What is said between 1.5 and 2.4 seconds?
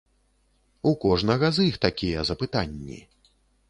з іх такія